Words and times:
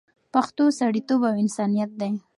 پښتو 0.33 0.63
سړیتوب 0.79 1.21
او 1.29 1.35
انسانیت 1.43 1.91
دی 2.01 2.13